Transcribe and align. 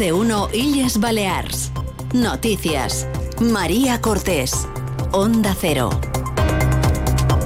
de 0.00 0.14
1 0.14 0.48
Illes 0.54 0.98
Balears. 0.98 1.72
Noticias. 2.14 3.06
María 3.38 4.00
Cortés. 4.00 4.66
Onda 5.12 5.54
Cero. 5.54 5.90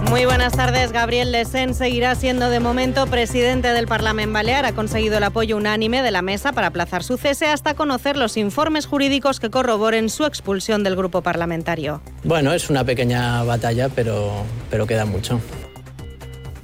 Muy 0.09 0.25
buenas 0.25 0.52
tardes. 0.52 0.93
Gabriel 0.93 1.32
Lesén 1.32 1.75
seguirá 1.75 2.14
siendo 2.14 2.51
de 2.51 2.61
momento 2.61 3.09
presidente 3.09 3.73
del 3.73 3.88
Parlamento 3.88 4.34
Balear. 4.34 4.66
Ha 4.66 4.73
conseguido 4.73 5.19
el 5.19 5.25
apoyo 5.25 5.56
unánime 5.56 6.01
de 6.05 6.12
la 6.12 6.23
mesa 6.23 6.52
para 6.52 6.69
aplazar 6.69 7.02
su 7.02 7.16
cese 7.16 7.46
hasta 7.46 7.75
conocer 7.75 8.16
los 8.16 8.37
informes 8.37 8.86
jurídicos 8.86 9.41
que 9.41 9.50
corroboren 9.50 10.09
su 10.09 10.25
expulsión 10.25 10.84
del 10.84 10.95
grupo 10.95 11.23
parlamentario. 11.23 12.02
Bueno, 12.23 12.52
es 12.52 12.71
una 12.71 12.84
pequeña 12.84 13.43
batalla, 13.43 13.89
pero, 13.89 14.30
pero 14.71 14.87
queda 14.87 15.07
mucho. 15.07 15.41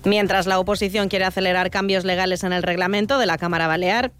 Mientras 0.04 0.46
la 0.46 0.60
oposición 0.60 1.08
quiere 1.08 1.24
acelerar 1.24 1.70
cambios 1.70 2.04
legales 2.04 2.44
en 2.44 2.52
el 2.52 2.62
reglamento 2.62 3.18
de 3.18 3.26
la 3.26 3.38
Cámara 3.38 3.66
Balear, 3.66 4.12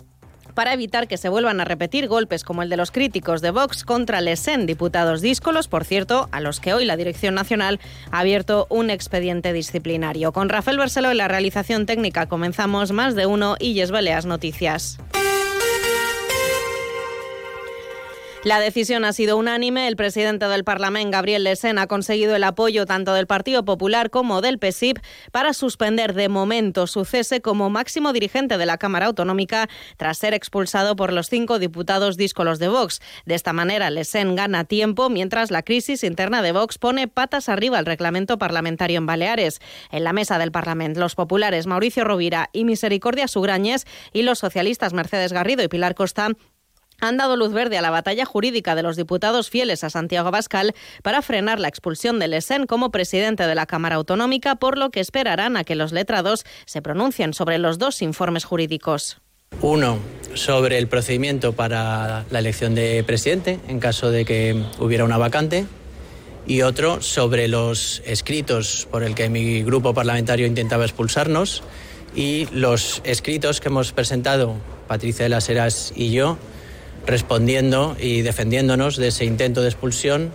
para 0.55 0.73
evitar 0.73 1.09
que 1.09 1.17
se 1.17 1.29
vuelvan 1.29 1.61
a 1.61 1.65
repetir 1.65 2.09
golpes 2.09 2.45
como 2.45 2.63
el 2.63 2.71
de 2.71 2.77
los 2.77 2.91
críticos 2.91 3.41
de 3.41 3.51
Vox 3.51 3.85
contra 3.85 4.21
Lesen, 4.21 4.67
diputados 4.67 5.21
díscolos, 5.21 5.69
por 5.69 5.85
cierto, 5.85 6.29
a 6.33 6.41
los 6.41 6.61
que 6.61 6.75
hoy 6.75 6.85
la 6.85 6.97
Dirección 6.97 7.35
Nacional 7.35 7.81
ha 8.11 8.21
abierto 8.21 8.67
un 8.71 8.91
expediente 8.91 9.53
disciplinario. 9.53 10.33
Con 10.33 10.49
Rafael 10.49 10.79
Berselo 10.79 11.11
en 11.11 11.19
la 11.19 11.29
realización 11.29 11.87
técnica 11.87 12.27
comenzamos 12.27 12.93
más 12.93 13.15
de 13.15 13.27
uno 13.27 13.57
y 13.59 13.81
Baleas 13.91 14.27
Noticias. 14.27 14.99
La 18.43 18.59
decisión 18.59 19.05
ha 19.05 19.13
sido 19.13 19.37
unánime. 19.37 19.87
El 19.87 19.97
presidente 19.97 20.49
del 20.49 20.65
Parlamento, 20.65 21.11
Gabriel 21.11 21.45
Lesen, 21.45 21.79
ha 21.79 21.87
conseguido 21.87 22.35
el 22.35 22.45
apoyo 22.45 22.87
tanto 22.87 23.13
del 23.13 23.27
Partido 23.27 23.67
Popular 23.67 24.09
como 24.09 24.41
del 24.41 24.59
PSIP 24.59 24.99
para 25.31 25.53
suspender 25.53 26.15
de 26.15 26.31
momento 26.31 26.87
su 26.87 27.05
cese 27.05 27.43
como 27.43 27.69
máximo 27.69 28.15
dirigente 28.15 28.57
de 28.57 28.65
la 28.65 28.79
Cámara 28.79 29.07
Autonómica 29.07 29.69
tras 29.99 30.17
ser 30.17 30.33
expulsado 30.33 30.97
por 30.97 31.13
los 31.13 31.29
cinco 31.29 31.59
diputados 31.59 32.17
díscolos 32.17 32.59
de 32.59 32.69
Vox. 32.69 33.03
De 33.27 33.35
esta 33.35 33.53
manera, 33.53 33.91
Lesen 33.91 34.35
gana 34.37 34.65
tiempo 34.65 35.11
mientras 35.11 35.51
la 35.51 35.63
crisis 35.63 36.03
interna 36.03 36.41
de 36.41 36.53
Vox 36.53 36.79
pone 36.79 37.09
patas 37.09 37.51
arriba 37.51 37.77
al 37.77 37.85
reglamento 37.85 38.39
parlamentario 38.39 38.97
en 38.97 39.07
Baleares. 39.07 39.61
En 39.91 40.03
la 40.03 40.15
mesa 40.15 40.39
del 40.39 40.51
Parlamento, 40.51 40.99
los 40.99 41.15
populares 41.15 41.67
Mauricio 41.67 42.05
Rovira 42.05 42.49
y 42.55 42.65
Misericordia 42.65 43.29
Sugrañes 43.29 43.87
y 44.15 44.23
los 44.23 44.39
socialistas 44.39 44.95
Mercedes 44.95 45.35
Garrido 45.35 45.63
y 45.63 45.69
Pilar 45.69 45.95
Costa 45.95 46.31
han 47.01 47.17
dado 47.17 47.37
luz 47.37 47.53
verde 47.53 47.79
a 47.79 47.83
la 47.83 47.91
batalla 47.91 48.25
jurídica 48.25 48.75
de 48.75 48.83
los 48.83 48.97
diputados 48.97 49.51
fieles 49.51 49.85
a 49.85 49.91
Santiago 49.91 50.29
Abascal 50.29 50.75
para 51.03 51.23
frenar 51.23 51.61
la 51.61 51.69
expulsión 51.69 52.19
de 52.19 52.29
Lesen 52.29 52.67
como 52.67 52.91
presidente 52.91 53.47
de 53.47 53.55
la 53.55 53.67
Cámara 53.67 53.97
Autonómica, 53.97 54.57
por 54.57 54.79
lo 54.79 54.91
que 54.91 55.01
esperarán 55.01 55.57
a 55.57 55.65
que 55.65 55.75
los 55.75 55.93
letrados 55.93 56.45
se 56.67 56.83
pronuncien 56.83 57.35
sobre 57.35 57.59
los 57.59 57.79
dos 57.79 58.03
informes 58.03 58.45
jurídicos. 58.45 59.19
Uno, 59.63 59.99
sobre 60.35 60.79
el 60.79 60.89
procedimiento 60.89 61.53
para 61.53 62.25
la 62.31 62.39
elección 62.39 62.75
de 62.75 63.03
presidente 63.05 63.59
en 63.69 63.81
caso 63.81 64.11
de 64.11 64.25
que 64.25 64.63
hubiera 64.79 65.05
una 65.05 65.19
vacante. 65.19 65.67
Y 66.47 66.63
otro 66.63 67.03
sobre 67.03 67.47
los 67.49 68.03
escritos 68.07 68.89
por 68.91 69.03
el 69.03 69.15
que 69.15 69.29
mi 69.29 69.63
grupo 69.63 69.93
parlamentario 69.93 70.47
intentaba 70.47 70.85
expulsarnos 70.85 71.63
y 72.15 72.49
los 72.53 73.03
escritos 73.05 73.61
que 73.61 73.69
hemos 73.69 73.93
presentado 73.93 74.57
Patricia 74.89 75.25
de 75.25 75.29
las 75.29 75.49
Heras 75.49 75.93
y 75.95 76.11
yo 76.11 76.39
respondiendo 77.11 77.97
y 78.01 78.23
defendiéndonos 78.23 78.97
de 78.97 79.09
ese 79.09 79.25
intento 79.25 79.63
de 79.63 79.69
expulsión 79.69 80.31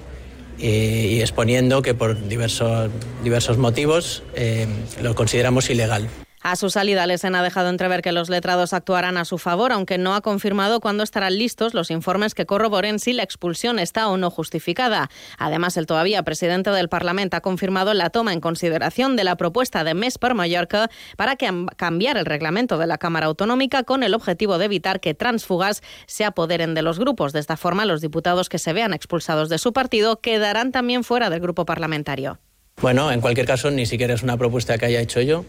y, 0.60 1.22
exponiendo 1.22 1.82
que 1.82 1.94
por 1.94 2.28
diversos, 2.28 2.90
diversos 3.24 3.58
motivos 3.58 4.24
eh, 4.36 4.68
lo 5.02 5.16
consideramos 5.16 5.70
ilegal. 5.70 6.08
A 6.48 6.56
su 6.56 6.70
salida, 6.70 7.08
Lesen 7.08 7.34
ha 7.34 7.42
dejado 7.42 7.70
entrever 7.70 8.04
que 8.04 8.12
los 8.12 8.30
letrados 8.30 8.74
actuarán 8.74 9.18
a 9.18 9.26
su 9.26 9.40
favor, 9.40 9.72
aunque 9.72 9.98
no 9.98 10.14
ha 10.14 10.22
confirmado 10.22 10.80
cuándo 10.80 11.04
estarán 11.04 11.40
listos 11.40 11.74
los 11.74 11.90
informes 11.90 12.36
que 12.36 12.46
corroboren 12.46 13.00
si 13.00 13.14
la 13.14 13.24
expulsión 13.24 13.80
está 13.80 14.10
o 14.10 14.18
no 14.18 14.30
justificada. 14.30 15.10
Además, 15.40 15.76
el 15.76 15.88
todavía 15.88 16.22
presidente 16.22 16.70
del 16.70 16.88
Parlamento 16.88 17.36
ha 17.36 17.42
confirmado 17.42 17.96
la 17.96 18.12
toma 18.12 18.32
en 18.32 18.42
consideración 18.42 19.16
de 19.16 19.24
la 19.24 19.38
propuesta 19.38 19.84
de 19.84 19.96
MES 19.96 20.20
per 20.20 20.36
Mallorca 20.36 20.92
para 21.18 21.36
cambiar 21.36 22.16
el 22.16 22.28
reglamento 22.28 22.78
de 22.78 22.86
la 22.86 23.00
Cámara 23.00 23.26
Autonómica 23.26 23.82
con 23.82 24.04
el 24.04 24.14
objetivo 24.14 24.60
de 24.60 24.66
evitar 24.66 25.00
que 25.00 25.16
transfugas 25.16 25.82
se 26.06 26.26
apoderen 26.26 26.76
de 26.76 26.84
los 26.84 27.00
grupos. 27.00 27.34
De 27.34 27.40
esta 27.40 27.58
forma, 27.58 27.86
los 27.86 28.02
diputados 28.02 28.50
que 28.50 28.60
se 28.60 28.72
vean 28.72 28.94
expulsados 28.94 29.50
de 29.50 29.58
su 29.58 29.74
partido 29.74 30.22
quedarán 30.22 30.72
también 30.72 31.04
fuera 31.04 31.32
del 31.32 31.40
grupo 31.40 31.66
parlamentario. 31.66 32.38
Bueno, 32.82 33.12
en 33.12 33.22
cualquier 33.22 33.48
caso, 33.48 33.72
ni 33.72 33.86
siquiera 33.86 34.14
es 34.14 34.22
una 34.22 34.38
propuesta 34.38 34.78
que 34.78 34.86
haya 34.86 35.00
hecho 35.00 35.22
yo 35.22 35.46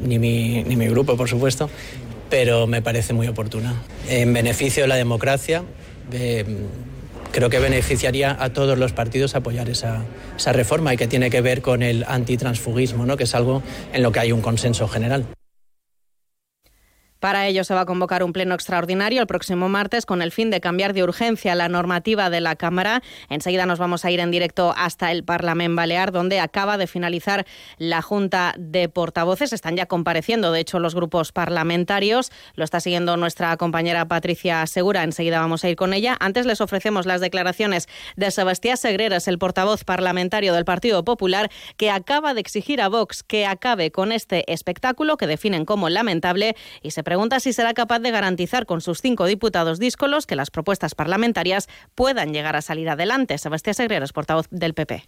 ni 0.00 0.18
mi, 0.18 0.62
ni 0.64 0.76
mi 0.76 0.86
grupo, 0.86 1.16
por 1.16 1.28
supuesto, 1.28 1.68
pero 2.30 2.66
me 2.66 2.82
parece 2.82 3.12
muy 3.12 3.28
oportuna. 3.28 3.82
En 4.08 4.32
beneficio 4.32 4.82
de 4.84 4.88
la 4.88 4.96
democracia, 4.96 5.62
eh, 6.12 6.44
creo 7.32 7.50
que 7.50 7.58
beneficiaría 7.58 8.36
a 8.38 8.50
todos 8.50 8.78
los 8.78 8.92
partidos 8.92 9.34
apoyar 9.34 9.68
esa, 9.68 10.04
esa 10.36 10.52
reforma 10.52 10.94
y 10.94 10.96
que 10.96 11.06
tiene 11.06 11.30
que 11.30 11.40
ver 11.40 11.62
con 11.62 11.82
el 11.82 12.04
antitransfugismo, 12.06 13.06
¿no? 13.06 13.16
que 13.16 13.24
es 13.24 13.34
algo 13.34 13.62
en 13.92 14.02
lo 14.02 14.12
que 14.12 14.20
hay 14.20 14.32
un 14.32 14.40
consenso 14.40 14.86
general. 14.88 15.26
Para 17.22 17.46
ello 17.46 17.62
se 17.62 17.72
va 17.72 17.82
a 17.82 17.86
convocar 17.86 18.24
un 18.24 18.32
pleno 18.32 18.52
extraordinario 18.52 19.20
el 19.20 19.28
próximo 19.28 19.68
martes 19.68 20.06
con 20.06 20.22
el 20.22 20.32
fin 20.32 20.50
de 20.50 20.60
cambiar 20.60 20.92
de 20.92 21.04
urgencia 21.04 21.54
la 21.54 21.68
normativa 21.68 22.30
de 22.30 22.40
la 22.40 22.56
Cámara. 22.56 23.00
Enseguida 23.28 23.64
nos 23.64 23.78
vamos 23.78 24.04
a 24.04 24.10
ir 24.10 24.18
en 24.18 24.32
directo 24.32 24.74
hasta 24.76 25.12
el 25.12 25.22
Parlamento 25.22 25.76
Balear, 25.76 26.10
donde 26.10 26.40
acaba 26.40 26.78
de 26.78 26.88
finalizar 26.88 27.46
la 27.78 28.02
Junta 28.02 28.56
de 28.58 28.88
Portavoces. 28.88 29.52
Están 29.52 29.76
ya 29.76 29.86
compareciendo, 29.86 30.50
de 30.50 30.58
hecho, 30.58 30.80
los 30.80 30.96
grupos 30.96 31.30
parlamentarios. 31.30 32.32
Lo 32.56 32.64
está 32.64 32.80
siguiendo 32.80 33.16
nuestra 33.16 33.56
compañera 33.56 34.08
Patricia 34.08 34.66
Segura. 34.66 35.04
Enseguida 35.04 35.38
vamos 35.38 35.62
a 35.62 35.68
ir 35.68 35.76
con 35.76 35.94
ella. 35.94 36.16
Antes 36.18 36.44
les 36.44 36.60
ofrecemos 36.60 37.06
las 37.06 37.20
declaraciones 37.20 37.86
de 38.16 38.32
Sebastián 38.32 38.76
Segreras, 38.76 39.28
el 39.28 39.38
portavoz 39.38 39.84
parlamentario 39.84 40.54
del 40.54 40.64
Partido 40.64 41.04
Popular, 41.04 41.52
que 41.76 41.92
acaba 41.92 42.34
de 42.34 42.40
exigir 42.40 42.80
a 42.80 42.88
Vox 42.88 43.22
que 43.22 43.46
acabe 43.46 43.92
con 43.92 44.10
este 44.10 44.52
espectáculo 44.52 45.16
que 45.16 45.28
definen 45.28 45.64
como 45.64 45.88
lamentable 45.88 46.56
y 46.82 46.90
se 46.90 47.04
pregunta 47.12 47.40
si 47.40 47.52
será 47.52 47.74
capaz 47.74 47.98
de 47.98 48.10
garantizar 48.10 48.64
con 48.64 48.80
sus 48.80 49.02
cinco 49.02 49.26
diputados 49.26 49.78
díscolos 49.78 50.24
que 50.24 50.34
las 50.34 50.50
propuestas 50.50 50.94
parlamentarias 50.94 51.68
puedan 51.94 52.32
llegar 52.32 52.56
a 52.56 52.62
salir 52.62 52.88
adelante. 52.88 53.36
Sebastián 53.36 53.74
Segreras, 53.74 54.14
portavoz 54.14 54.46
del 54.50 54.72
PP. 54.72 55.04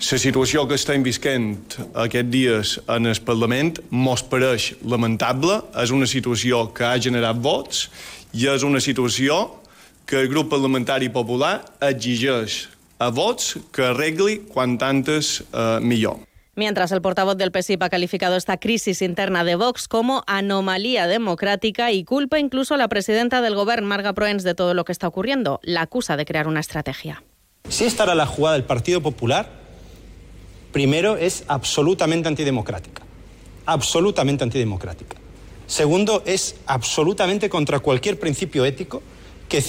La 0.00 0.16
situació 0.16 0.64
que 0.64 0.78
estem 0.80 1.04
visquent 1.04 1.58
aquests 1.92 2.30
dies 2.32 2.70
en 2.88 3.10
el 3.10 3.20
Parlament 3.20 3.82
mos 3.92 4.22
pareix 4.24 4.70
lamentable. 4.80 5.58
És 5.76 5.92
una 5.92 6.08
situació 6.08 6.62
que 6.72 6.88
ha 6.88 6.96
generat 6.96 7.36
vots 7.36 7.90
i 8.32 8.48
és 8.48 8.64
una 8.64 8.80
situació 8.80 9.60
que 10.08 10.22
el 10.24 10.32
grup 10.32 10.48
parlamentari 10.56 11.12
popular 11.12 11.58
exigeix 11.84 12.62
a 12.96 13.12
vots 13.12 13.58
que 13.76 13.92
arregli 13.92 14.40
quan 14.48 14.80
antes 14.80 15.42
eh, 15.52 15.84
millor. 15.84 16.29
Mientras 16.60 16.92
el 16.92 17.00
portavoz 17.00 17.38
del 17.38 17.52
PSIP 17.52 17.82
ha 17.84 17.88
calificado 17.88 18.36
esta 18.36 18.58
crisis 18.58 19.00
interna 19.00 19.44
de 19.44 19.54
Vox 19.54 19.88
como 19.88 20.22
anomalía 20.26 21.06
democrática 21.06 21.90
y 21.90 22.04
culpa 22.04 22.38
incluso 22.38 22.74
a 22.74 22.76
la 22.76 22.86
presidenta 22.86 23.40
del 23.40 23.54
gobierno, 23.54 23.88
Marga 23.88 24.12
Proens, 24.12 24.42
de 24.42 24.54
todo 24.54 24.74
lo 24.74 24.84
que 24.84 24.92
está 24.92 25.08
ocurriendo. 25.08 25.60
La 25.62 25.80
acusa 25.80 26.18
de 26.18 26.26
crear 26.26 26.46
una 26.46 26.60
estrategia. 26.60 27.22
Si 27.66 27.84
esta 27.84 28.02
era 28.04 28.14
la 28.14 28.26
jugada 28.26 28.56
del 28.56 28.64
Partido 28.64 29.00
Popular, 29.00 29.48
primero 30.70 31.16
es 31.16 31.44
absolutamente 31.48 32.28
antidemocrática. 32.28 33.04
Absolutamente 33.64 34.44
antidemocrática. 34.44 35.16
Segundo, 35.66 36.22
es 36.26 36.56
absolutamente 36.66 37.48
contra 37.48 37.78
cualquier 37.78 38.20
principio 38.20 38.66
ético 38.66 39.02
que, 39.48 39.62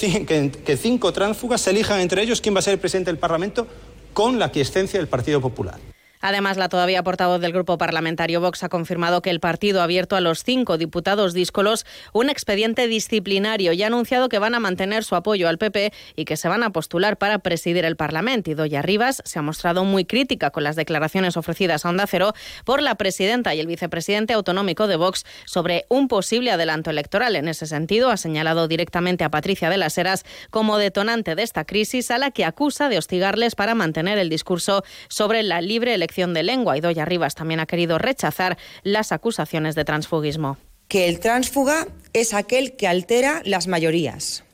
que 0.62 0.76
cinco 0.76 1.10
tránsfugas 1.14 1.66
elijan 1.68 2.00
entre 2.00 2.20
ellos 2.20 2.42
quién 2.42 2.54
va 2.54 2.58
a 2.58 2.62
ser 2.62 2.74
el 2.74 2.80
presidente 2.80 3.10
del 3.10 3.18
Parlamento 3.18 3.66
con 4.12 4.38
la 4.38 4.50
quiescencia 4.50 5.00
del 5.00 5.08
Partido 5.08 5.40
Popular. 5.40 5.91
Además, 6.22 6.56
la 6.56 6.68
todavía 6.68 7.02
portavoz 7.02 7.40
del 7.40 7.52
grupo 7.52 7.76
parlamentario 7.78 8.40
Vox 8.40 8.62
ha 8.62 8.68
confirmado 8.68 9.22
que 9.22 9.30
el 9.30 9.40
partido 9.40 9.80
ha 9.80 9.84
abierto 9.84 10.14
a 10.14 10.20
los 10.20 10.44
cinco 10.44 10.78
diputados 10.78 11.34
díscolos 11.34 11.84
un 12.12 12.30
expediente 12.30 12.86
disciplinario 12.86 13.72
y 13.72 13.82
ha 13.82 13.88
anunciado 13.88 14.28
que 14.28 14.38
van 14.38 14.54
a 14.54 14.60
mantener 14.60 15.02
su 15.02 15.16
apoyo 15.16 15.48
al 15.48 15.58
PP 15.58 15.92
y 16.14 16.24
que 16.24 16.36
se 16.36 16.48
van 16.48 16.62
a 16.62 16.70
postular 16.70 17.18
para 17.18 17.40
presidir 17.40 17.84
el 17.84 17.96
Parlamento. 17.96 18.52
Y 18.52 18.54
Doña 18.54 18.82
Rivas 18.82 19.20
se 19.24 19.40
ha 19.40 19.42
mostrado 19.42 19.84
muy 19.84 20.04
crítica 20.04 20.50
con 20.50 20.62
las 20.62 20.76
declaraciones 20.76 21.36
ofrecidas 21.36 21.84
a 21.84 21.88
Onda 21.88 22.06
Cero 22.06 22.34
por 22.64 22.82
la 22.82 22.94
presidenta 22.94 23.52
y 23.56 23.60
el 23.60 23.66
vicepresidente 23.66 24.32
autonómico 24.32 24.86
de 24.86 24.94
Vox 24.94 25.24
sobre 25.44 25.86
un 25.88 26.06
posible 26.06 26.52
adelanto 26.52 26.90
electoral. 26.90 27.34
En 27.34 27.48
ese 27.48 27.66
sentido, 27.66 28.10
ha 28.10 28.16
señalado 28.16 28.68
directamente 28.68 29.24
a 29.24 29.30
Patricia 29.30 29.70
de 29.70 29.76
las 29.76 29.98
Heras 29.98 30.24
como 30.50 30.78
detonante 30.78 31.34
de 31.34 31.42
esta 31.42 31.64
crisis 31.64 32.12
a 32.12 32.18
la 32.18 32.30
que 32.30 32.44
acusa 32.44 32.88
de 32.88 32.98
hostigarles 32.98 33.56
para 33.56 33.74
mantener 33.74 34.18
el 34.18 34.28
discurso 34.28 34.84
sobre 35.08 35.42
la 35.42 35.60
libre 35.60 35.94
elección 35.94 36.11
de 36.12 36.42
lengua. 36.42 36.76
Y 36.76 36.80
Doña 36.80 37.04
Rivas 37.04 37.34
también 37.34 37.60
ha 37.60 37.66
querido 37.66 37.98
rechazar 37.98 38.58
las 38.82 39.12
acusaciones 39.12 39.74
de 39.74 39.84
transfugismo. 39.84 40.58
Que 40.88 41.08
el 41.08 41.20
transfuga 41.20 41.88
es 42.12 42.34
aquel 42.34 42.76
que 42.76 42.86
altera 42.86 43.40
las 43.44 43.66
mayorías. 43.66 44.44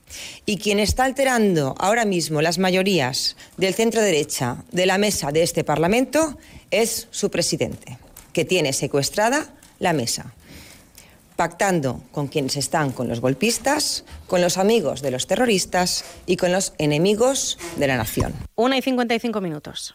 Y 0.47 0.59
quien 0.59 0.79
está 0.79 1.05
alterando 1.05 1.75
ahora 1.79 2.05
mismo 2.05 2.41
las 2.41 2.59
mayorías 2.59 3.37
del 3.57 3.75
centro 3.75 4.01
derecha 4.01 4.65
de 4.73 4.87
la 4.87 4.99
mesa 4.99 5.33
de 5.33 5.43
este 5.43 5.65
Parlamento 5.65 6.39
es 6.71 7.09
su 7.11 7.31
presidente, 7.31 7.99
que 8.33 8.45
tiene 8.45 8.73
secuestrada 8.73 9.55
la 9.79 9.93
mesa. 9.93 10.33
pactando 11.37 12.03
con 12.11 12.27
quienes 12.27 12.57
están 12.57 12.91
con 12.91 13.07
los 13.07 13.21
golpistas, 13.21 14.05
con 14.27 14.41
los 14.41 14.59
amigos 14.59 15.03
de 15.03 15.13
los 15.13 15.29
terroristas 15.29 16.05
y 16.27 16.37
con 16.37 16.51
los 16.51 16.73
enemigos 16.79 17.59
de 17.77 17.87
la 17.87 17.97
nación. 17.97 18.35
Una 18.57 18.77
y 18.77 18.83
55 18.83 19.41
minutos. 19.41 19.95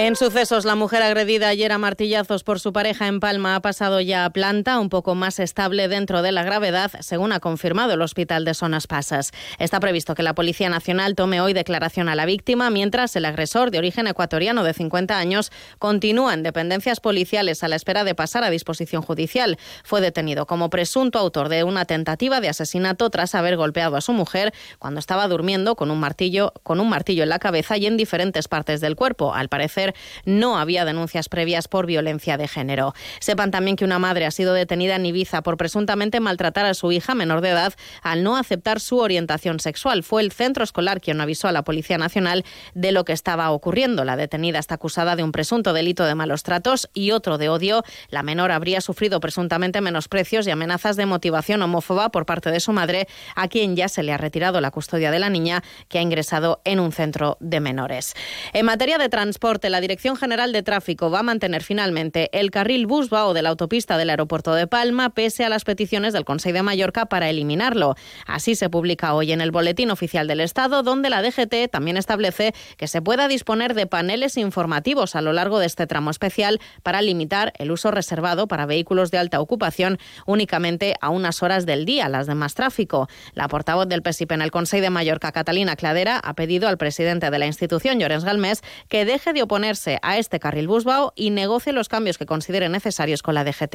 En 0.00 0.14
sucesos, 0.14 0.64
la 0.64 0.76
mujer 0.76 1.02
agredida 1.02 1.48
ayer 1.48 1.72
a 1.72 1.76
martillazos 1.76 2.44
por 2.44 2.60
su 2.60 2.72
pareja 2.72 3.08
en 3.08 3.18
Palma 3.18 3.56
ha 3.56 3.60
pasado 3.60 4.00
ya 4.00 4.24
a 4.24 4.30
planta, 4.30 4.78
un 4.78 4.90
poco 4.90 5.16
más 5.16 5.40
estable 5.40 5.88
dentro 5.88 6.22
de 6.22 6.30
la 6.30 6.44
gravedad, 6.44 6.92
según 7.00 7.32
ha 7.32 7.40
confirmado 7.40 7.94
el 7.94 8.00
Hospital 8.00 8.44
de 8.44 8.54
Zonas 8.54 8.86
Pasas. 8.86 9.32
Está 9.58 9.80
previsto 9.80 10.14
que 10.14 10.22
la 10.22 10.36
Policía 10.36 10.68
Nacional 10.68 11.16
tome 11.16 11.40
hoy 11.40 11.52
declaración 11.52 12.08
a 12.08 12.14
la 12.14 12.26
víctima, 12.26 12.70
mientras 12.70 13.16
el 13.16 13.24
agresor 13.24 13.72
de 13.72 13.78
origen 13.78 14.06
ecuatoriano 14.06 14.62
de 14.62 14.72
50 14.72 15.18
años 15.18 15.50
continúa 15.80 16.32
en 16.32 16.44
dependencias 16.44 17.00
policiales 17.00 17.64
a 17.64 17.68
la 17.68 17.74
espera 17.74 18.04
de 18.04 18.14
pasar 18.14 18.44
a 18.44 18.50
disposición 18.50 19.02
judicial. 19.02 19.58
Fue 19.82 20.00
detenido 20.00 20.46
como 20.46 20.70
presunto 20.70 21.18
autor 21.18 21.48
de 21.48 21.64
una 21.64 21.86
tentativa 21.86 22.40
de 22.40 22.48
asesinato 22.48 23.10
tras 23.10 23.34
haber 23.34 23.56
golpeado 23.56 23.96
a 23.96 24.00
su 24.00 24.12
mujer 24.12 24.54
cuando 24.78 25.00
estaba 25.00 25.26
durmiendo 25.26 25.74
con 25.74 25.90
un 25.90 25.98
martillo, 25.98 26.52
con 26.62 26.78
un 26.78 26.88
martillo 26.88 27.24
en 27.24 27.30
la 27.30 27.40
cabeza 27.40 27.76
y 27.76 27.86
en 27.86 27.96
diferentes 27.96 28.46
partes 28.46 28.80
del 28.80 28.94
cuerpo. 28.94 29.34
Al 29.34 29.48
parecer, 29.48 29.87
no 30.24 30.58
había 30.58 30.84
denuncias 30.84 31.28
previas 31.28 31.68
por 31.68 31.86
violencia 31.86 32.36
de 32.36 32.48
género. 32.48 32.94
Sepan 33.20 33.50
también 33.50 33.76
que 33.76 33.84
una 33.84 33.98
madre 33.98 34.26
ha 34.26 34.30
sido 34.30 34.54
detenida 34.54 34.96
en 34.96 35.06
Ibiza 35.06 35.42
por 35.42 35.56
presuntamente 35.56 36.20
maltratar 36.20 36.66
a 36.66 36.74
su 36.74 36.92
hija 36.92 37.14
menor 37.14 37.40
de 37.40 37.50
edad 37.50 37.74
al 38.02 38.22
no 38.22 38.36
aceptar 38.36 38.80
su 38.80 38.98
orientación 38.98 39.60
sexual. 39.60 40.02
Fue 40.02 40.22
el 40.22 40.32
centro 40.32 40.64
escolar 40.64 41.00
quien 41.00 41.20
avisó 41.20 41.48
a 41.48 41.52
la 41.52 41.62
Policía 41.62 41.98
Nacional 41.98 42.44
de 42.74 42.92
lo 42.92 43.04
que 43.04 43.12
estaba 43.12 43.50
ocurriendo. 43.50 44.04
La 44.04 44.16
detenida 44.16 44.58
está 44.58 44.76
acusada 44.76 45.16
de 45.16 45.22
un 45.22 45.32
presunto 45.32 45.72
delito 45.72 46.04
de 46.04 46.14
malos 46.14 46.42
tratos 46.42 46.88
y 46.94 47.10
otro 47.10 47.38
de 47.38 47.48
odio. 47.48 47.82
La 48.10 48.22
menor 48.22 48.52
habría 48.52 48.80
sufrido 48.80 49.20
presuntamente 49.20 49.80
menosprecios 49.80 50.46
y 50.46 50.50
amenazas 50.50 50.96
de 50.96 51.06
motivación 51.06 51.62
homófoba 51.62 52.10
por 52.10 52.26
parte 52.26 52.50
de 52.50 52.60
su 52.60 52.72
madre, 52.72 53.08
a 53.34 53.48
quien 53.48 53.76
ya 53.76 53.88
se 53.88 54.02
le 54.02 54.12
ha 54.12 54.18
retirado 54.18 54.60
la 54.60 54.70
custodia 54.70 55.10
de 55.10 55.18
la 55.18 55.30
niña, 55.30 55.62
que 55.88 55.98
ha 55.98 56.02
ingresado 56.02 56.60
en 56.64 56.80
un 56.80 56.92
centro 56.92 57.36
de 57.40 57.60
menores. 57.60 58.14
En 58.52 58.66
materia 58.66 58.98
de 58.98 59.08
transporte, 59.08 59.70
la 59.70 59.77
Dirección 59.80 60.16
General 60.16 60.52
de 60.52 60.62
Tráfico 60.62 61.10
va 61.10 61.20
a 61.20 61.22
mantener 61.22 61.62
finalmente 61.62 62.30
el 62.32 62.50
carril 62.50 62.86
Busbao 62.86 63.34
de 63.34 63.42
la 63.42 63.50
autopista 63.50 63.98
del 63.98 64.10
aeropuerto 64.10 64.54
de 64.54 64.66
Palma, 64.66 65.10
pese 65.10 65.44
a 65.44 65.48
las 65.48 65.64
peticiones 65.64 66.12
del 66.12 66.24
Consejo 66.24 66.54
de 66.54 66.62
Mallorca 66.62 67.06
para 67.06 67.30
eliminarlo. 67.30 67.94
Así 68.26 68.54
se 68.54 68.70
publica 68.70 69.14
hoy 69.14 69.32
en 69.32 69.40
el 69.40 69.50
Boletín 69.50 69.90
Oficial 69.90 70.26
del 70.26 70.40
Estado, 70.40 70.82
donde 70.82 71.10
la 71.10 71.22
DGT 71.22 71.70
también 71.70 71.96
establece 71.96 72.54
que 72.76 72.88
se 72.88 73.02
pueda 73.02 73.28
disponer 73.28 73.74
de 73.74 73.86
paneles 73.86 74.36
informativos 74.36 75.14
a 75.14 75.20
lo 75.20 75.32
largo 75.32 75.58
de 75.58 75.66
este 75.66 75.86
tramo 75.86 76.10
especial 76.10 76.60
para 76.82 77.02
limitar 77.02 77.52
el 77.58 77.70
uso 77.70 77.90
reservado 77.90 78.48
para 78.48 78.66
vehículos 78.66 79.10
de 79.10 79.18
alta 79.18 79.40
ocupación 79.40 79.98
únicamente 80.26 80.94
a 81.00 81.10
unas 81.10 81.42
horas 81.42 81.66
del 81.66 81.84
día, 81.84 82.08
las 82.08 82.26
de 82.26 82.34
más 82.34 82.54
tráfico. 82.54 83.08
La 83.34 83.48
portavoz 83.48 83.86
del 83.88 84.02
PSIP 84.02 84.32
en 84.32 84.42
el 84.42 84.50
Consejo 84.50 84.82
de 84.82 84.90
Mallorca, 84.90 85.32
Catalina 85.32 85.76
Cladera, 85.76 86.18
ha 86.18 86.34
pedido 86.34 86.68
al 86.68 86.78
presidente 86.78 87.30
de 87.30 87.38
la 87.38 87.46
institución, 87.46 87.98
Llorens 87.98 88.24
Galmés, 88.24 88.62
que 88.88 89.04
deje 89.04 89.32
de 89.32 89.42
oponer 89.42 89.57
a 90.02 90.18
este 90.18 90.38
carril 90.38 90.68
Busbao 90.68 91.12
y 91.16 91.30
negocie 91.30 91.72
los 91.72 91.88
cambios 91.88 92.18
que 92.18 92.26
considere 92.26 92.68
necesarios 92.68 93.22
con 93.22 93.34
la 93.34 93.44
DGT. 93.44 93.74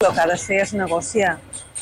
El 0.00 0.14
que 0.14 0.20
ha 0.20 0.26
de 0.26 0.36
fer 0.36 0.58
és 0.64 0.72
negociar 0.74 1.36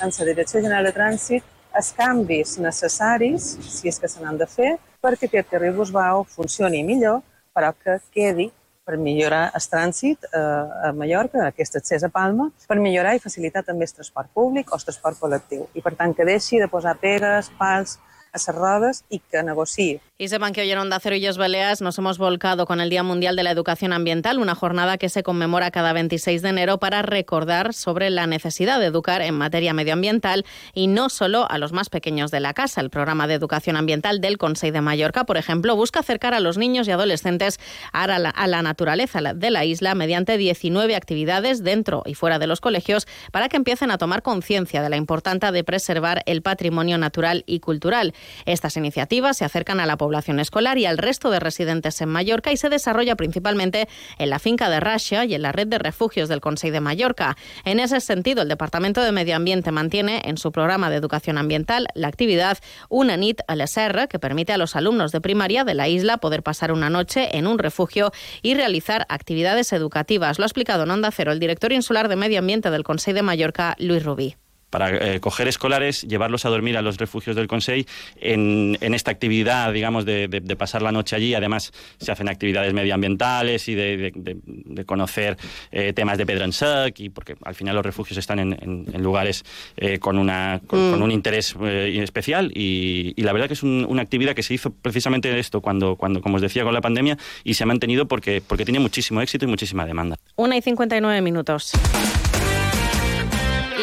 amb 0.05 0.12
la 0.12 0.26
Direcció 0.29 0.61
General 0.61 0.85
de 0.85 0.93
Trànsit 0.93 1.44
els 1.76 1.93
canvis 1.97 2.58
necessaris, 2.58 3.56
si 3.62 3.88
és 3.88 3.99
que 3.99 4.08
se 4.11 4.20
n'han 4.20 4.38
de 4.38 4.47
fer, 4.47 4.75
perquè 5.00 5.29
aquest 5.29 5.49
carril 5.50 5.76
Busbao 5.76 6.25
funcioni 6.29 6.82
millor, 6.85 7.23
però 7.55 7.73
que 7.73 7.99
quedi 8.12 8.50
per 8.85 8.99
millorar 8.99 9.50
el 9.55 9.67
trànsit 9.73 10.26
eh, 10.26 10.41
a 10.88 10.93
Mallorca, 10.96 11.46
aquest 11.46 11.79
accés 11.79 12.05
a 12.05 12.11
Palma, 12.11 12.50
per 12.67 12.79
millorar 12.82 13.14
i 13.14 13.23
facilitar 13.23 13.62
també 13.67 13.87
el 13.87 13.94
transport 13.94 14.31
públic 14.35 14.73
o 14.73 14.79
el 14.79 14.87
transport 14.87 15.20
col·lectiu. 15.20 15.69
I 15.79 15.82
per 15.85 15.94
tant 15.99 16.14
que 16.17 16.26
deixi 16.26 16.58
de 16.58 16.69
posar 16.69 16.96
pegues, 16.99 17.53
pals, 17.58 17.99
a 18.32 18.38
les 18.38 18.47
rodes 18.55 19.05
i 19.11 19.21
que 19.21 19.43
negociï 19.43 20.00
Y 20.23 20.29
sepan 20.29 20.53
que 20.53 20.61
hoy 20.61 20.71
en 20.71 20.77
Onda 20.77 21.00
Cero 21.00 21.17
y 21.17 21.27
Baleas 21.38 21.81
nos 21.81 21.97
hemos 21.97 22.19
volcado 22.19 22.67
con 22.67 22.82
el 22.82 22.91
Día 22.91 23.03
Mundial 23.03 23.37
de 23.37 23.43
la 23.43 23.53
Educación 23.53 23.94
Ambiental, 23.94 24.38
una 24.38 24.55
jornada 24.55 24.99
que 24.99 25.09
se 25.09 25.23
conmemora 25.23 25.71
cada 25.71 25.94
26 25.94 26.43
de 26.43 26.50
enero 26.50 26.77
para 26.77 27.00
recordar 27.00 27.73
sobre 27.73 28.11
la 28.11 28.27
necesidad 28.27 28.81
de 28.81 28.85
educar 28.85 29.23
en 29.23 29.35
materia 29.35 29.73
medioambiental 29.73 30.44
y 30.75 30.88
no 30.88 31.09
solo 31.09 31.50
a 31.50 31.56
los 31.56 31.73
más 31.73 31.88
pequeños 31.88 32.31
de 32.31 32.41
la 32.41 32.53
casa. 32.53 32.82
El 32.82 32.91
programa 32.91 33.27
de 33.29 33.32
educación 33.32 33.77
ambiental 33.77 34.21
del 34.21 34.37
Consejo 34.37 34.75
de 34.75 34.82
Mallorca, 34.82 35.25
por 35.25 35.38
ejemplo, 35.38 35.75
busca 35.75 36.00
acercar 36.00 36.35
a 36.35 36.41
los 36.41 36.59
niños 36.59 36.87
y 36.87 36.91
adolescentes 36.91 37.59
a 37.94 38.06
la, 38.06 38.29
a 38.29 38.47
la 38.47 38.61
naturaleza 38.61 39.21
de 39.35 39.50
la 39.50 39.65
isla 39.65 39.94
mediante 39.94 40.37
19 40.37 40.97
actividades 40.97 41.65
dentro 41.65 42.03
y 42.05 42.12
fuera 42.12 42.38
de 42.38 42.47
los 42.47 42.61
colegios 42.61 43.09
para 43.32 43.49
que 43.49 43.56
empiecen 43.56 43.91
a 43.91 43.97
tomar 43.97 44.21
conciencia 44.21 44.82
de 44.82 44.91
la 44.91 44.99
importancia 44.99 45.50
de 45.50 45.65
preservar 45.65 46.23
el 46.27 46.43
patrimonio 46.43 46.99
natural 46.99 47.43
y 47.47 47.61
cultural. 47.61 48.12
Estas 48.46 48.76
iniciativas 48.76 49.37
se 49.37 49.44
acercan 49.44 49.81
a 49.81 49.87
la 49.87 49.96
población 49.96 50.40
escolar 50.40 50.78
y 50.78 50.87
al 50.87 50.99
resto 50.99 51.31
de 51.31 51.40
residentes 51.40 52.00
en 52.00 52.08
Mallorca 52.08 52.52
y 52.52 52.56
se 52.56 52.69
desarrolla 52.69 53.17
principalmente 53.17 53.88
en 54.19 54.31
la 54.31 54.38
finca 54.38 54.70
de 54.70 54.81
Rasha 54.81 55.25
y 55.25 55.34
en 55.34 55.43
la 55.43 55.52
red 55.52 55.67
de 55.67 55.78
refugios 55.78 56.28
del 56.28 56.40
Consejo 56.40 56.72
de 56.72 56.81
Mallorca. 56.81 57.37
En 57.64 57.81
ese 57.81 58.00
sentido, 58.00 58.43
el 58.43 58.49
Departamento 58.49 59.02
de 59.02 59.12
Medio 59.12 59.37
Ambiente 59.37 59.72
mantiene 59.72 60.22
en 60.25 60.37
su 60.37 60.52
programa 60.52 60.90
de 60.90 60.96
educación 60.96 61.38
ambiental 61.38 61.88
la 61.94 62.08
actividad 62.08 62.58
Una 62.88 63.17
nit 63.17 63.40
a 63.46 63.56
l'ESR, 63.56 64.08
que 64.08 64.19
permite 64.19 64.52
a 64.52 64.58
los 64.58 64.76
alumnos 64.76 65.12
de 65.12 65.20
primaria 65.20 65.64
de 65.64 65.75
la 65.75 65.88
isla 65.88 66.19
poder 66.19 66.43
pasar 66.43 66.72
una 66.72 66.90
noche 66.90 67.37
en 67.37 67.46
un 67.46 67.58
refugio 67.58 68.12
y 68.43 68.55
realizar 68.55 69.06
actividades 69.08 69.72
educativas. 69.72 70.38
Lo 70.38 70.44
ha 70.44 70.46
explicado 70.46 70.84
en 70.84 70.90
Onda 70.90 71.11
Cero 71.11 71.32
el 71.32 71.40
director 71.40 71.72
insular 71.72 72.08
de 72.08 72.17
Medio 72.17 72.38
Ambiente 72.38 72.70
del 72.70 72.84
Consejo 72.84 73.17
de 73.17 73.22
Mallorca, 73.22 73.76
Luis 73.78 74.05
Rubí 74.05 74.40
para 74.70 75.14
eh, 75.14 75.20
coger 75.20 75.49
escolares, 75.49 76.02
llevarlos 76.02 76.44
a 76.44 76.49
dormir 76.49 76.76
a 76.76 76.82
los 76.82 76.96
refugios 76.96 77.37
del 77.37 77.46
Consejo 77.46 77.88
en, 78.20 78.78
en 78.81 78.94
esta 78.94 79.11
actividad, 79.11 79.72
digamos, 79.72 80.05
de, 80.05 80.28
de, 80.28 80.40
de, 80.40 80.56
pasar 80.56 80.82
la 80.82 80.93
noche 80.93 81.14
allí. 81.14 81.34
Además, 81.34 81.72
se 81.99 82.11
hacen 82.11 82.28
actividades 82.28 82.72
medioambientales 82.72 83.69
y 83.69 83.75
de, 83.75 84.12
de 84.14 84.84
conocer 84.84 85.37
eh, 85.72 85.93
temas 85.93 86.19
de 86.19 86.52
sec, 86.52 86.99
y 87.00 87.08
porque 87.11 87.37
al 87.44 87.55
final 87.55 87.76
los 87.76 87.84
refugios 87.84 88.19
están 88.19 88.38
en, 88.38 88.52
en, 88.52 88.87
en 88.93 89.02
lugares 89.02 89.44
eh, 89.76 89.99
con, 89.99 90.19
una, 90.19 90.61
con, 90.67 90.88
mm. 90.88 90.93
con, 90.93 91.02
un 91.02 91.11
interés 91.11 91.55
eh, 91.62 92.00
especial 92.02 92.50
y, 92.55 93.12
y, 93.17 93.22
la 93.22 93.32
verdad 93.32 93.48
que 93.48 93.55
es 93.55 93.62
un, 93.62 93.86
una 93.89 94.03
actividad 94.03 94.34
que 94.34 94.43
se 94.43 94.55
hizo 94.55 94.70
precisamente 94.70 95.39
esto 95.39 95.60
cuando, 95.60 95.96
cuando, 95.96 96.20
como 96.20 96.36
os 96.36 96.43
decía, 96.43 96.65
con 96.65 96.74
la 96.74 96.81
pandemia 96.81 97.19
y 97.44 97.55
se 97.55 97.65
ha 97.65 97.67
mantenido 97.67 98.06
porque, 98.06 98.43
porque 98.46 98.65
tiene 98.65 98.81
muchísimo 98.81 99.20
éxito 99.20 99.44
y 99.44 99.48
muchísima 99.48 99.84
demanda. 99.86 100.17
Una 100.36 100.56
y 100.56 100.62
59 100.62 101.20
minutos. 101.20 101.72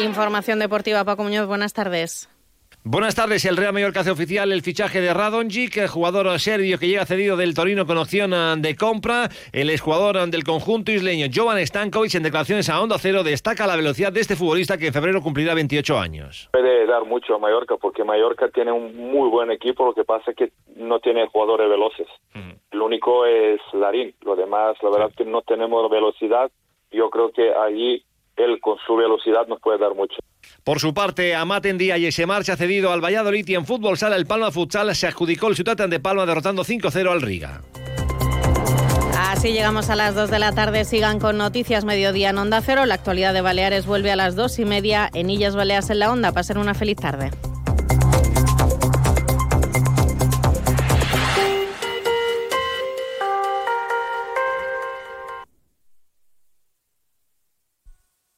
Información 0.04 0.58
deportiva, 0.58 1.04
Paco 1.04 1.24
Muñoz, 1.24 1.46
buenas 1.46 1.72
tardes. 1.72 2.28
Buenas 2.84 3.14
tardes. 3.14 3.44
El 3.44 3.56
Real 3.56 3.72
Mallorca 3.72 4.00
hace 4.00 4.10
oficial 4.10 4.50
el 4.52 4.62
fichaje 4.62 5.00
de 5.00 5.12
Radonjic, 5.12 5.88
jugador 5.88 6.38
serbio 6.38 6.78
que 6.78 6.86
llega 6.86 7.04
cedido 7.04 7.36
del 7.36 7.54
Torino 7.54 7.84
con 7.84 7.98
opción 7.98 8.30
de 8.62 8.76
compra. 8.76 9.28
El 9.52 9.68
exjugador 9.68 10.30
del 10.30 10.44
conjunto 10.44 10.92
isleño, 10.92 11.26
Jovan 11.34 11.58
Stankovic, 11.66 12.14
en 12.14 12.22
declaraciones 12.22 12.70
a 12.70 12.80
Onda 12.80 12.96
Cero, 12.98 13.24
destaca 13.24 13.66
la 13.66 13.76
velocidad 13.76 14.12
de 14.12 14.20
este 14.20 14.36
futbolista 14.36 14.78
que 14.78 14.86
en 14.86 14.92
febrero 14.92 15.20
cumplirá 15.20 15.54
28 15.54 15.98
años. 15.98 16.48
Puede 16.52 16.86
dar 16.86 17.04
mucho 17.04 17.34
a 17.34 17.38
Mallorca 17.38 17.76
porque 17.76 18.04
Mallorca 18.04 18.48
tiene 18.48 18.72
un 18.72 18.96
muy 18.96 19.28
buen 19.28 19.50
equipo, 19.50 19.84
lo 19.84 19.92
que 19.92 20.04
pasa 20.04 20.30
es 20.30 20.36
que 20.36 20.52
no 20.76 21.00
tiene 21.00 21.26
jugadores 21.26 21.68
veloces. 21.68 22.06
Uh 22.34 22.38
-huh. 22.38 22.58
Lo 22.70 22.86
único 22.86 23.26
es 23.26 23.60
Larín, 23.74 24.14
lo 24.22 24.36
demás, 24.36 24.76
la 24.82 24.90
verdad 24.90 25.10
que 25.16 25.24
no 25.24 25.42
tenemos 25.42 25.90
velocidad. 25.90 26.50
Yo 26.90 27.10
creo 27.10 27.32
que 27.32 27.52
allí 27.52 28.02
él 28.38 28.60
con 28.60 28.76
su 28.86 28.96
velocidad 28.96 29.46
nos 29.48 29.60
puede 29.60 29.78
dar 29.78 29.94
mucho. 29.94 30.16
Por 30.64 30.80
su 30.80 30.94
parte, 30.94 31.34
Amat 31.34 31.66
Ndiaye 31.66 32.12
se 32.12 32.26
marcha 32.26 32.56
cedido 32.56 32.92
al 32.92 33.04
Valladolid 33.04 33.46
y 33.48 33.54
en 33.54 33.66
fútbol 33.66 33.96
sala 33.96 34.16
el 34.16 34.26
Palma 34.26 34.50
Futsal 34.50 34.94
se 34.94 35.06
adjudicó 35.06 35.48
el 35.48 35.56
Ciudad 35.56 35.76
de 35.76 36.00
Palma 36.00 36.26
derrotando 36.26 36.64
5-0 36.64 37.10
al 37.10 37.22
Riga. 37.22 37.62
Así 39.16 39.52
llegamos 39.52 39.90
a 39.90 39.96
las 39.96 40.14
2 40.14 40.30
de 40.30 40.38
la 40.38 40.52
tarde. 40.52 40.84
Sigan 40.84 41.20
con 41.20 41.38
Noticias 41.38 41.84
Mediodía 41.84 42.30
en 42.30 42.38
Onda 42.38 42.60
Cero. 42.60 42.86
La 42.86 42.94
actualidad 42.94 43.34
de 43.34 43.40
Baleares 43.40 43.86
vuelve 43.86 44.10
a 44.10 44.16
las 44.16 44.36
2 44.36 44.58
y 44.60 44.64
media 44.64 45.10
en 45.12 45.30
Illas 45.30 45.54
Baleas 45.54 45.90
en 45.90 46.00
la 46.00 46.10
Onda. 46.10 46.32
Pasen 46.32 46.58
una 46.58 46.74
feliz 46.74 46.96
tarde. 46.96 47.30